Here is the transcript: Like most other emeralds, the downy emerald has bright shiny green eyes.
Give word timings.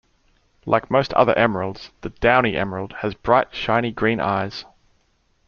Like 0.65 0.89
most 0.89 1.13
other 1.13 1.37
emeralds, 1.37 1.91
the 2.01 2.09
downy 2.09 2.55
emerald 2.57 2.93
has 3.01 3.13
bright 3.13 3.53
shiny 3.53 3.91
green 3.91 4.19
eyes. 4.19 4.65